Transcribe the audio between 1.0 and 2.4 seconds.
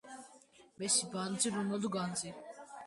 bandzi ronaldo gandzi